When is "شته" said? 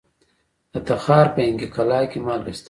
2.55-2.59